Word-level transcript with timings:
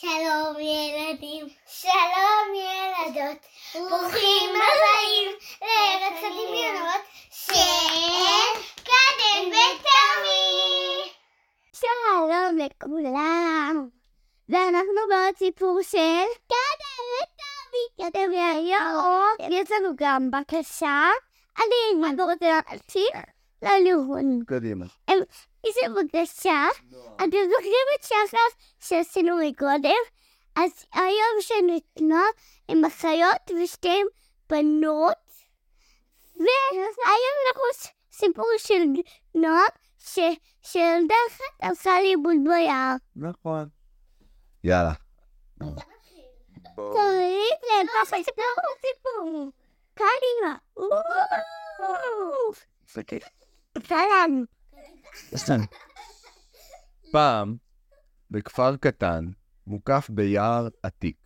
שלום 0.00 0.56
ילדים, 0.60 1.46
שלום 1.66 2.54
ילדות, 2.54 3.38
ברוכים 3.74 4.50
הבאים 4.50 5.30
לארץ 5.62 6.18
הדמיונות 6.18 7.00
של 7.30 8.60
קדם 8.84 9.46
ותמי. 9.48 11.12
שלום 11.72 12.58
לכולם, 12.58 13.88
ואנחנו 14.48 15.00
בעוד 15.08 15.36
סיפור 15.38 15.82
של 15.82 16.24
קדם 16.48 17.04
ותמי. 17.14 18.10
קדם 18.10 18.32
והיום 18.32 19.36
יש 19.50 19.70
לנו 19.70 19.88
גם 19.96 20.30
בקשה. 20.30 21.10
אני 21.58 22.22
רוצה 22.22 22.60
להציג 22.70 23.10
ללירון. 23.62 24.44
קדימה. 24.46 24.86
איזה 25.66 25.80
בקשה. 25.94 26.66
אתם 27.16 27.24
זוכרים 27.50 27.86
את 27.98 28.02
שעכשיו 28.02 28.40
שעשינו 28.80 29.36
מקודם? 29.42 30.00
אז 30.56 30.70
היום 30.92 31.40
שניתנו 31.40 32.16
עם 32.68 32.84
אחיות 32.84 33.50
ושתיהן 33.62 34.06
בנות, 34.48 35.16
והיום 36.36 36.86
אנחנו 37.48 37.62
סיפור 38.12 38.46
של 38.58 38.82
נועם, 39.34 39.68
ש- 39.98 40.38
שילדה 40.62 41.14
אחת 41.28 41.42
עשה 41.72 41.90
לי 42.00 42.08
עיבוד 42.08 42.36
ביער. 42.44 42.94
נכון. 43.16 43.68
יאללה. 44.64 44.92
צריך 46.76 47.90
לפס 48.02 48.24
סיפור 48.24 48.44
סיפור. 48.80 49.50
קדימה. 49.94 50.56
סלאם. 53.88 54.44
פעם, 57.12 57.56
בכפר 58.30 58.76
קטן, 58.76 59.24
מוקף 59.66 60.10
ביער 60.10 60.68
עתיק, 60.82 61.16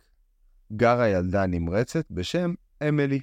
גרה 0.73 1.07
ילדה 1.07 1.45
נמרצת 1.45 2.05
בשם 2.11 2.53
אמילי. 2.89 3.19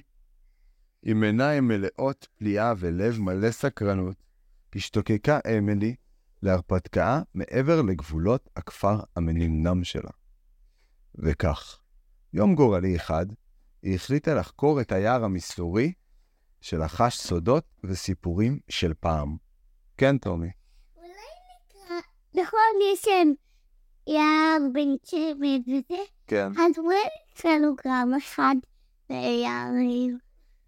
עם 1.03 1.23
עיניים 1.23 1.67
מלאות 1.67 2.27
פליאה 2.37 2.73
ולב 2.77 3.19
מלא 3.19 3.51
סקרנות, 3.51 4.15
השתוקקה 4.75 5.39
אמילי 5.57 5.95
להרפתקה 6.41 7.21
מעבר 7.33 7.81
לגבולות 7.81 8.49
הכפר 8.55 8.99
המנמנם 9.15 9.83
שלה. 9.83 10.09
וכך, 11.15 11.79
יום 12.33 12.55
גורלי 12.55 12.95
אחד, 12.95 13.25
היא 13.83 13.95
החליטה 13.95 14.35
לחקור 14.35 14.81
את 14.81 14.91
היער 14.91 15.23
המסתורי 15.23 15.93
שלחש 16.61 17.17
סודות 17.17 17.65
וסיפורים 17.83 18.59
של 18.69 18.93
פעם. 18.93 19.37
כן, 19.97 20.17
טומי. 20.17 20.56
נכון, 22.37 22.59
יש 22.93 23.01
שם 23.01 23.31
יער 24.07 24.57
בן 24.73 24.97
צמד 25.03 25.61
וזה, 25.67 26.03
כן. 26.27 26.47
אז 26.51 26.77
אולי 26.77 26.95
אצלנו 27.33 27.75
גם 27.85 28.13
אחד 28.17 28.55
ביערים. 29.09 30.17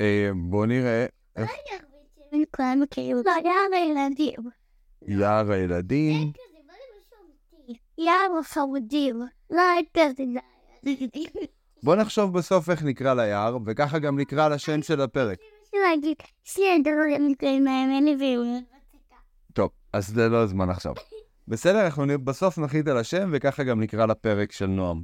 אה, 0.02 0.30
בוא 0.36 0.66
נראה 0.66 1.06
כולם 2.52 2.80
מכירים 2.80 3.18
אותו. 3.18 3.30
יער 3.30 3.74
הילדים. 3.74 4.40
יער 5.08 5.52
הילדים. 5.52 6.32
יער 7.98 8.38
החמודים. 8.40 9.22
לא. 9.50 9.64
בוא 11.84 11.96
נחשוב 11.96 12.34
בסוף 12.34 12.70
איך 12.70 12.84
נקרא 12.84 13.14
ליער, 13.14 13.58
וככה 13.66 14.00
גם 14.00 14.20
נקרא 14.20 14.50
לשם 14.50 14.82
של 14.82 15.02
הפרק. 15.02 15.38
טוב, 19.54 19.70
אז 19.94 20.08
זה 20.08 20.30
לא 20.30 20.38
הזמן 20.38 20.70
עכשיו. 20.70 20.94
בסדר, 21.50 21.86
אנחנו 21.86 22.06
בסוף 22.24 22.58
נחליט 22.58 22.88
על 22.88 22.98
השם, 22.98 23.30
וככה 23.34 23.64
גם 23.64 23.82
נקרא 23.82 24.06
לפרק 24.06 24.52
של 24.52 24.66
נועם. 24.66 25.02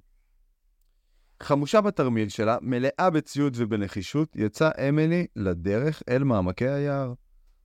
חמושה 1.44 1.82
בתרמיל 1.82 2.30
שלה, 2.30 2.58
מלאה 2.62 3.10
בציוד 3.10 3.54
ובנחישות, 3.58 4.36
יצאה 4.36 4.90
אמילי 4.90 5.28
לדרך 5.36 6.04
אל 6.10 6.24
מעמקי 6.24 6.68
היער. 6.68 7.14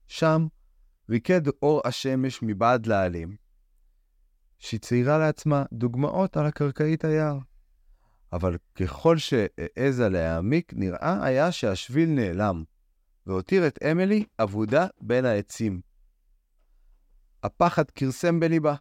שם 0.07 0.47
ריקד 1.09 1.41
אור 1.61 1.81
השמש 1.85 2.39
מבעד 2.43 2.85
לעלים, 2.85 3.35
שהיא 4.59 4.79
ציירה 4.79 5.17
לעצמה 5.17 5.63
דוגמאות 5.73 6.37
על 6.37 6.45
הקרקעית 6.45 7.05
היער. 7.05 7.37
אבל 8.33 8.57
ככל 8.75 9.17
שהעזה 9.17 10.09
להעמיק, 10.09 10.73
נראה 10.75 11.25
היה 11.25 11.51
שהשביל 11.51 12.09
נעלם, 12.09 12.63
והותיר 13.27 13.67
את 13.67 13.79
אמילי 13.91 14.25
אבודה 14.39 14.87
בין 15.01 15.25
העצים. 15.25 15.90
הפחד 17.43 17.91
כרסם 17.91 18.39
בליבה, 18.39 18.75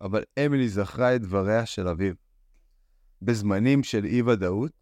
אבל 0.00 0.22
אמילי 0.46 0.68
זכרה 0.68 1.14
את 1.16 1.20
דבריה 1.20 1.66
של 1.66 1.88
אביו. 1.88 2.14
בזמנים 3.22 3.82
של 3.82 4.04
אי-ודאות, 4.04 4.72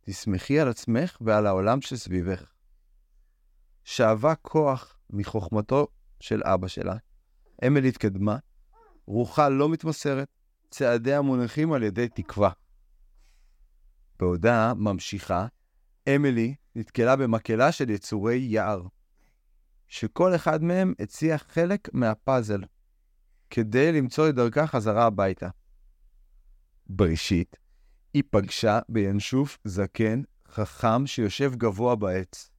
תסמכי 0.00 0.60
על 0.60 0.68
עצמך 0.68 1.16
ועל 1.20 1.46
העולם 1.46 1.80
שסביבך. 1.80 2.44
שאבה 3.84 4.34
כוח 4.34 4.96
מחוכמתו 5.10 5.86
של 6.20 6.42
אבא 6.44 6.68
שלה. 6.68 6.96
אמילי 7.66 7.88
התקדמה, 7.88 8.36
רוחה 9.06 9.48
לא 9.48 9.68
מתמסרת, 9.68 10.28
צעדיה 10.70 11.20
מונחים 11.20 11.72
על 11.72 11.82
ידי 11.82 12.08
תקווה. 12.08 12.50
בעודה 14.18 14.74
ממשיכה, 14.74 15.46
אמילי 16.08 16.54
נתקלה 16.74 17.16
במקהלה 17.16 17.72
של 17.72 17.90
יצורי 17.90 18.36
יער, 18.36 18.82
שכל 19.88 20.34
אחד 20.34 20.62
מהם 20.62 20.94
הציע 20.98 21.38
חלק 21.38 21.88
מהפאזל, 21.92 22.60
כדי 23.54 23.92
למצוא 23.92 24.28
את 24.28 24.34
דרכה 24.34 24.66
חזרה 24.66 25.06
הביתה. 25.06 25.48
בראשית, 26.86 27.56
היא 28.14 28.22
פגשה 28.30 28.78
בינשוף 28.88 29.58
זקן 29.64 30.22
חכם 30.48 31.06
שיושב 31.06 31.54
גבוה 31.54 31.96
בעץ, 31.96 32.50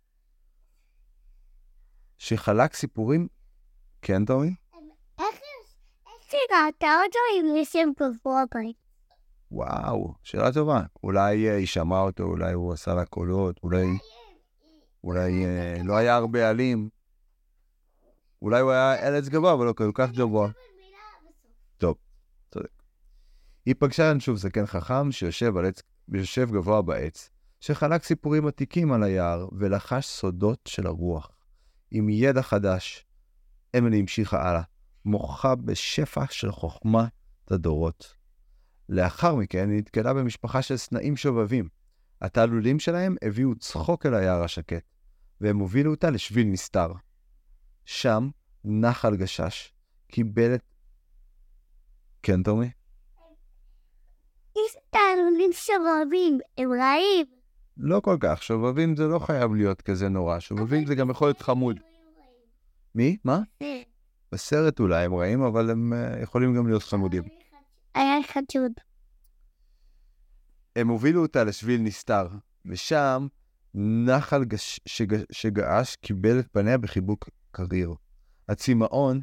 שחלק 2.17 2.73
סיפורים... 2.73 3.27
כן, 4.01 4.25
טומי? 4.25 4.55
איך 5.19 6.33
הגעת 6.49 6.83
אותו 6.83 7.19
עם 7.39 7.55
לשם 7.55 7.89
גבוה 7.99 8.43
בית? 8.53 8.75
וואו, 9.51 10.13
שאלה 10.23 10.53
טובה. 10.53 10.81
אולי 11.03 11.49
אה, 11.49 11.55
היא 11.55 11.67
שמעה 11.67 12.01
אותו, 12.01 12.23
אולי 12.23 12.53
הוא 12.53 12.73
עשה 12.73 12.93
לה 12.93 13.05
קולות, 13.05 13.59
אולי... 13.63 13.85
אולי 15.03 15.45
אה, 15.45 15.81
לא 15.83 15.95
היה 15.95 16.15
הרבה 16.15 16.49
עלים. 16.49 16.89
אולי 18.41 18.61
הוא 18.61 18.71
היה 18.71 19.07
ארץ 19.07 19.27
גבוה, 19.27 19.53
אבל 19.53 19.65
לא 19.65 19.73
כל 19.73 19.91
כך 19.93 20.11
גבוה. 20.11 20.49
היא 23.65 23.75
פגשה 23.79 24.13
שוב 24.19 24.37
זקן 24.37 24.65
חכם 24.65 25.11
שיושב 25.11 25.57
על 25.57 25.65
עץ, 25.65 25.81
יושב 26.13 26.51
גבוה 26.51 26.81
בעץ, 26.81 27.29
שחלק 27.59 28.03
סיפורים 28.03 28.47
עתיקים 28.47 28.91
על 28.91 29.03
היער 29.03 29.47
ולחש 29.51 30.05
סודות 30.05 30.59
של 30.67 30.87
הרוח. 30.87 31.31
עם 31.91 32.09
ידע 32.09 32.41
חדש, 32.41 33.05
אמילי 33.77 33.99
המשיכה 33.99 34.49
הלאה, 34.49 34.61
מוחה 35.05 35.55
בשפע 35.55 36.25
של 36.29 36.51
חוכמת 36.51 37.11
הדורות. 37.51 38.15
לאחר 38.89 39.35
מכן 39.35 39.69
היא 39.69 39.77
נתקלה 39.77 40.13
במשפחה 40.13 40.61
של 40.61 40.77
סנאים 40.77 41.17
שובבים. 41.17 41.69
התעלולים 42.21 42.79
שלהם 42.79 43.15
הביאו 43.21 43.55
צחוק 43.55 44.05
אל 44.05 44.13
היער 44.13 44.43
השקט, 44.43 44.83
והם 45.41 45.59
הובילו 45.59 45.91
אותה 45.91 46.09
לשביל 46.09 46.47
נסתר. 46.47 46.93
שם 47.85 48.29
נחל 48.63 49.15
גשש 49.15 49.73
קיבל 50.07 50.55
את... 50.55 50.61
כן, 52.23 52.43
טומי? 52.43 52.69
תעלולים 55.45 55.51
שרבים, 55.53 56.39
הם 56.57 56.71
רעים. 56.71 57.25
לא 57.77 57.99
כל 57.99 58.17
כך, 58.19 58.43
שובבים 58.43 58.95
זה 58.95 59.07
לא 59.07 59.19
חייב 59.19 59.53
להיות 59.53 59.81
כזה 59.81 60.09
נורא, 60.09 60.39
שובבים 60.39 60.85
זה 60.85 60.95
גם 60.95 61.09
יכול 61.09 61.27
להיות 61.27 61.41
חמוד. 61.41 61.79
מי? 62.95 63.17
מה? 63.23 63.39
בסרט 64.31 64.79
אולי 64.79 65.05
הם 65.05 65.13
רעים, 65.13 65.41
אבל 65.41 65.69
הם 65.69 65.93
uh, 65.93 66.23
יכולים 66.23 66.55
גם 66.55 66.67
להיות 66.67 66.83
חמודים. 66.83 67.23
היה 67.95 68.19
אחד 68.19 68.41
שעוד. 68.51 68.71
הם 70.75 70.87
הובילו 70.87 71.21
אותה 71.21 71.43
לשביל 71.43 71.81
נסתר, 71.81 72.27
ושם 72.65 73.27
נחל 73.73 74.43
גש... 74.43 74.79
שג... 74.85 75.15
שגעש 75.31 75.95
קיבל 75.95 76.39
את 76.39 76.47
פניה 76.51 76.77
בחיבוק 76.77 77.29
קריר. 77.51 77.93
הצמאון 78.49 79.21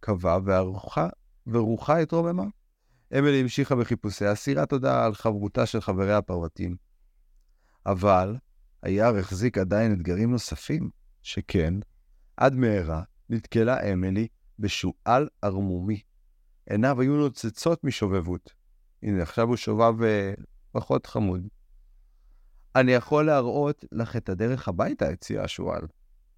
קבע 0.00 0.38
והרוחה, 0.44 1.08
ורוחה 1.46 1.98
התרוממה. 1.98 2.44
אמילי 3.18 3.40
המשיכה 3.40 3.76
בחיפושיה, 3.76 4.32
אסירה 4.32 4.66
תודה 4.66 5.04
על 5.04 5.14
חברותה 5.14 5.66
של 5.66 5.80
חבריה 5.80 6.18
הפרווטים. 6.18 6.76
אבל 7.86 8.36
היער 8.82 9.16
החזיק 9.16 9.58
עדיין 9.58 9.92
אתגרים 9.92 10.30
נוספים, 10.30 10.90
שכן, 11.22 11.74
עד 12.36 12.54
מהרה 12.54 13.02
נתקלה 13.28 13.92
אמילי 13.92 14.28
בשועל 14.58 15.28
ערמומי. 15.42 16.00
עיניו 16.70 17.00
היו 17.00 17.16
נוצצות 17.16 17.84
משובבות. 17.84 18.54
הנה, 19.02 19.22
עכשיו 19.22 19.48
הוא 19.48 19.56
שובב 19.56 19.94
uh, 20.00 20.42
פחות 20.72 21.06
חמוד. 21.06 21.48
אני 22.76 22.92
יכול 22.92 23.26
להראות 23.26 23.84
לך 23.92 24.16
את 24.16 24.28
הדרך 24.28 24.68
הביתה, 24.68 25.08
הציע 25.08 25.42
השועל, 25.42 25.86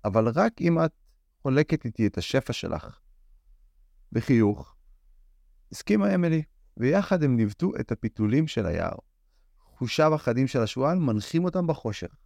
אבל 0.04 0.28
רק 0.28 0.52
אם 0.60 0.84
את 0.84 0.92
חולקת 1.42 1.84
איתי 1.84 2.06
את 2.06 2.18
השפע 2.18 2.52
שלך. 2.52 2.98
בחיוך, 4.12 4.74
הסכימה 5.72 6.14
אמילי, 6.14 6.42
ויחד 6.76 7.22
הם 7.22 7.36
ניווטו 7.36 7.72
את 7.80 7.92
הפיתולים 7.92 8.46
של 8.46 8.66
היער. 8.66 8.96
חושיו 9.58 10.14
החדים 10.14 10.46
של 10.46 10.60
השועל 10.60 10.98
מנחים 10.98 11.44
אותם 11.44 11.66
בחושך. 11.66 12.16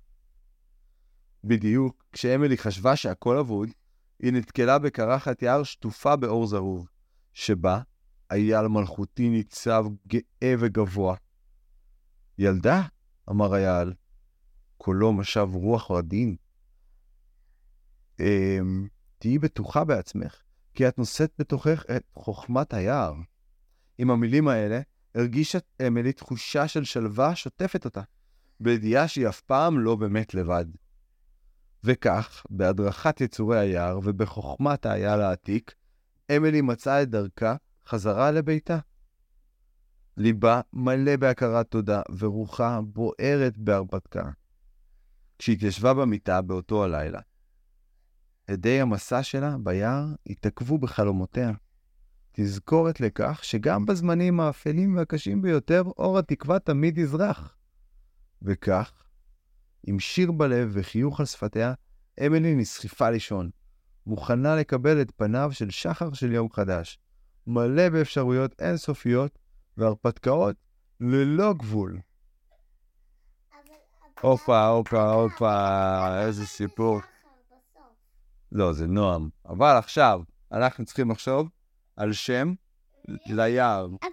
בדיוק 1.45 2.05
כשאמילי 2.13 2.59
חשבה 2.59 2.97
שהכל 2.97 3.39
אבוד, 3.39 3.69
היא 4.19 4.33
נתקלה 4.33 4.79
בקרחת 4.79 5.43
יער 5.43 5.63
שטופה 5.63 6.17
באור 6.17 6.47
זהוב, 6.47 6.89
שבה 7.33 7.81
אייל 8.31 8.69
מלכותי 8.69 9.29
ניצב 9.29 9.85
גאה 10.07 10.55
וגבוה. 10.59 11.17
ילדה, 12.39 12.83
אמר 13.31 13.55
אייל, 13.55 13.93
קולו 14.79 15.13
משב 15.13 15.49
רוח 15.53 15.91
רדין. 15.91 16.37
אמ, 18.21 18.89
תהיי 19.19 19.39
בטוחה 19.39 19.85
בעצמך, 19.85 20.43
כי 20.75 20.89
את 20.89 20.99
נושאת 20.99 21.33
בתוכך 21.39 21.85
את 21.97 22.03
חוכמת 22.15 22.75
היער. 22.75 23.15
עם 24.01 24.11
המילים 24.11 24.49
האלה, 24.49 24.81
הרגישה 25.15 25.59
אמילי 25.87 26.13
תחושה 26.13 26.69
של 26.69 26.85
שלווה 26.85 27.37
שוטפת 27.37 27.85
אותה, 27.85 28.03
בידיעה 28.61 29.09
שהיא 29.09 29.29
אף 29.29 29.41
פעם 29.41 29.79
לא 29.79 29.97
באמת 29.97 30.35
לבד. 30.35 30.65
וכך, 31.85 32.47
בהדרכת 32.51 33.21
יצורי 33.21 33.59
היער 33.59 33.99
ובחוכמת 34.03 34.87
האייל 34.87 35.21
העתיק, 35.21 35.75
אמילי 36.37 36.61
מצאה 36.61 37.03
את 37.03 37.11
דרכה 37.11 37.57
חזרה 37.87 38.31
לביתה. 38.31 38.79
ליבה 40.17 40.61
מלא 40.73 41.17
בהכרת 41.17 41.71
תודה 41.71 42.03
ורוחה 42.19 42.81
בוערת 42.81 43.59
בהרפתקה. 43.59 44.31
כשהתיישבה 45.39 45.95
במיטה 45.95 46.43
באותו 46.43 46.85
הלילה, 46.85 47.21
הדי 48.49 48.81
המסע 48.81 49.23
שלה 49.23 49.57
ביער 49.63 50.07
התעכבו 50.27 50.79
בחלומותיה. 50.79 51.53
תזכורת 52.33 53.01
לכך 53.01 53.41
שגם 53.43 53.87
בזמנים 53.87 54.41
האפלים 54.41 54.97
והקשים 54.97 55.43
ביותר, 55.43 55.83
אור 55.99 56.19
התקווה 56.19 56.59
תמיד 56.59 56.99
יזרח. 56.99 57.57
וכך, 58.43 58.93
עם 59.87 59.99
שיר 59.99 60.33
בלב 60.33 60.71
וחיוך 60.73 61.21
על 61.21 61.27
שפתיה, 61.27 61.75
אמילי 62.27 62.55
נסחפה 62.55 63.11
לישון, 63.11 63.51
מוכנה 64.07 64.57
לקבל 64.57 65.01
את 65.01 65.13
פניו 65.17 65.51
של 65.53 65.71
שחר 65.71 66.13
של 66.13 66.33
יום 66.33 66.51
חדש, 66.53 66.99
מלא 67.47 67.89
באפשרויות 67.89 68.55
אינסופיות 68.59 69.39
והרפתקאות 69.77 70.57
ללא 71.01 71.53
גבול. 71.53 71.99
הופה, 74.21 74.67
הופה, 74.67 75.13
הופה, 75.13 76.27
איזה 76.27 76.47
סיפור. 76.47 77.01
לא, 78.53 78.73
זה 78.73 78.87
נועם. 78.87 79.29
אבל 79.49 79.77
עכשיו, 79.79 80.21
אנחנו 80.53 80.85
צריכים 80.85 81.11
לחשוב 81.11 81.49
על 82.01 82.13
שם 82.13 82.53
ליער. 83.27 83.87
אבל 83.87 84.11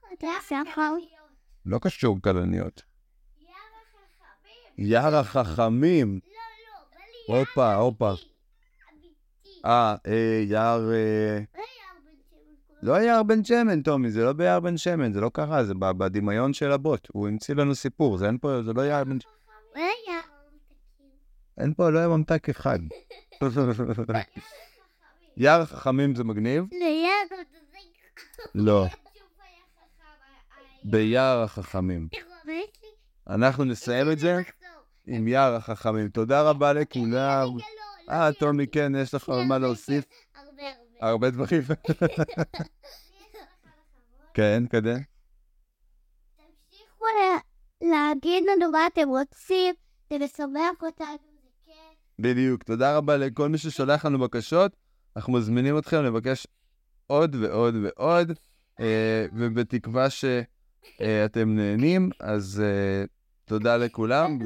קוראת 0.00 0.36
לסחר? 0.38 0.92
לא 1.66 1.78
קשור 1.78 2.18
כלניות. 2.24 2.82
יער 3.38 3.56
החכמים. 4.76 4.90
יער 4.90 5.16
החכמים. 5.16 6.20
לא, 6.24 6.30
לא, 6.30 6.78
אבל 6.92 7.00
יער 7.28 7.38
הופה, 7.40 7.74
הופה. 7.74 8.10
אמיתי. 8.10 9.60
אה, 9.64 9.94
אה, 10.06 10.42
יער... 10.46 10.92
אה, 10.92 11.38
לא 11.52 11.62
יער 11.62 11.62
בן 12.02 12.14
שמן. 12.24 12.82
לא 12.82 12.92
יער 12.92 13.22
בן 13.22 13.44
שמן, 13.44 13.82
טומי, 13.82 14.10
זה 14.10 14.24
לא 14.24 14.32
ביער 14.32 14.60
בן 14.60 14.76
שמן, 14.76 15.12
זה 15.12 15.20
לא 15.20 15.30
קרה, 15.34 15.64
זה 15.64 15.74
בדמיון 15.74 16.52
של 16.52 16.72
הבוט. 16.72 17.08
הוא 17.12 17.28
המציא 17.28 17.54
לנו 17.54 17.74
סיפור, 17.74 18.18
זה 18.18 18.26
אין 18.26 18.38
פה, 18.38 18.62
זה 18.62 18.72
לא 18.72 18.82
יער 18.82 19.04
בן... 19.04 19.18
רגע, 19.74 20.20
אין 21.58 21.74
פה, 21.74 21.90
לא 21.90 21.98
היה 21.98 22.08
ממתק 22.08 22.48
אחד. 22.48 22.78
יער 25.40 25.60
החכמים 25.60 26.14
זה 26.14 26.24
מגניב? 26.24 26.64
לא. 28.54 28.86
ביער 30.84 31.42
החכמים. 31.42 32.08
אנחנו 33.28 33.64
נסיים 33.64 34.12
את 34.12 34.18
זה 34.18 34.36
עם 35.06 35.28
יער 35.28 35.54
החכמים. 35.54 36.08
תודה 36.08 36.42
רבה 36.42 36.72
לכולם. 36.72 37.48
אה, 38.10 38.32
טומי, 38.32 38.66
כן, 38.66 38.92
יש 38.94 39.14
לך 39.14 39.28
מה 39.48 39.58
להוסיף? 39.58 40.04
הרבה 40.34 40.62
הרבה. 40.62 41.10
הרבה 41.10 41.30
דברים. 41.30 41.62
כן, 44.34 44.62
כדי. 44.70 44.94
תמשיכו 46.36 47.04
להגיד 47.82 48.44
לנו 48.44 48.70
מה 48.70 48.86
אתם 48.86 49.08
רוצים, 49.08 49.74
זה 50.10 50.18
משמח 50.18 50.82
אותנו, 50.82 51.06
זה 51.42 51.48
כיף. 51.64 51.74
בדיוק. 52.18 52.62
תודה 52.62 52.96
רבה 52.96 53.16
לכל 53.16 53.48
מי 53.48 53.58
ששולח 53.58 54.04
לנו 54.04 54.18
בקשות. 54.18 54.89
אנחנו 55.16 55.32
מזמינים 55.32 55.78
אתכם 55.78 56.02
לבקש 56.04 56.46
עוד 57.06 57.34
ועוד 57.40 57.74
ועוד, 57.82 58.32
אה, 58.80 59.26
ובתקווה 59.32 60.06
שאתם 60.10 61.48
נהנים, 61.56 62.10
אז 62.20 62.62
אה, 62.64 63.04
תודה 63.44 63.76
לכולם, 63.76 64.38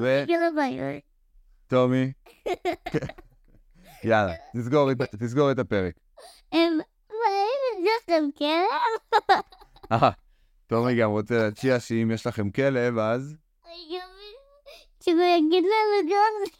וטומי, 1.67 2.13
יאללה, 4.05 4.33
תסגור 4.57 4.91
את- 4.93 5.15
תסגור 5.21 5.51
את 5.51 5.59
הפרק. 5.59 5.95
לכם 8.03 8.25
כלב? 8.39 9.31
אה, 9.93 10.11
טומי 10.67 10.95
גם 10.97 11.11
רוצה 11.11 11.39
להציע 11.39 11.81
שאם 11.81 12.11
יש 12.15 12.27
לכם 12.27 12.51
כלב, 12.51 12.99
אז 12.99 13.37
שהוא 15.05 15.21
יגיד 15.23 15.65
לנו 15.65 16.11
גם. 16.11 16.51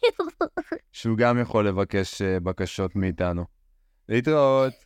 שהוא 0.91 1.17
גם 1.17 1.39
יכול 1.41 1.67
לבקש 1.67 2.21
אה, 2.21 2.39
בקשות 2.39 2.95
מאיתנו. 2.95 3.54
להתראות. 4.08 4.83